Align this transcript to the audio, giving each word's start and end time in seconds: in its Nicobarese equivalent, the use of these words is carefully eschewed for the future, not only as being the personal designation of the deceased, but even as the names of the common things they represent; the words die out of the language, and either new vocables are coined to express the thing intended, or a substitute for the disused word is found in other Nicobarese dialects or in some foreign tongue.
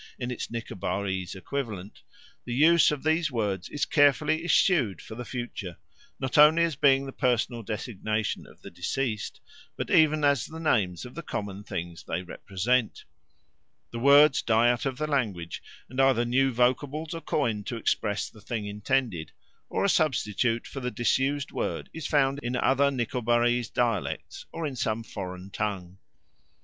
in 0.17 0.31
its 0.31 0.49
Nicobarese 0.49 1.35
equivalent, 1.35 2.01
the 2.43 2.55
use 2.55 2.89
of 2.89 3.03
these 3.03 3.31
words 3.31 3.69
is 3.69 3.85
carefully 3.85 4.43
eschewed 4.43 4.99
for 4.99 5.13
the 5.13 5.23
future, 5.23 5.77
not 6.19 6.39
only 6.39 6.63
as 6.63 6.75
being 6.75 7.05
the 7.05 7.11
personal 7.11 7.61
designation 7.61 8.47
of 8.47 8.63
the 8.63 8.71
deceased, 8.71 9.39
but 9.77 9.91
even 9.91 10.23
as 10.23 10.47
the 10.47 10.59
names 10.59 11.05
of 11.05 11.13
the 11.13 11.21
common 11.21 11.63
things 11.63 12.01
they 12.03 12.23
represent; 12.23 13.03
the 13.91 13.99
words 13.99 14.41
die 14.41 14.71
out 14.71 14.87
of 14.87 14.97
the 14.97 15.05
language, 15.05 15.61
and 15.87 16.01
either 16.01 16.25
new 16.25 16.51
vocables 16.51 17.13
are 17.13 17.21
coined 17.21 17.67
to 17.67 17.77
express 17.77 18.27
the 18.27 18.41
thing 18.41 18.65
intended, 18.65 19.31
or 19.69 19.85
a 19.85 19.87
substitute 19.87 20.65
for 20.65 20.79
the 20.79 20.89
disused 20.89 21.51
word 21.51 21.91
is 21.93 22.07
found 22.07 22.39
in 22.41 22.55
other 22.55 22.89
Nicobarese 22.89 23.69
dialects 23.71 24.47
or 24.51 24.65
in 24.65 24.75
some 24.75 25.03
foreign 25.03 25.51
tongue. 25.51 25.99